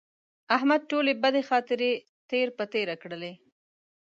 احمد 0.55 0.81
ټولې 0.91 1.11
بدې 1.23 1.41
خاطرې 1.49 1.91
تېر 2.29 2.47
په 2.57 2.63
تېره 2.73 2.95
کړلې. 3.01 3.31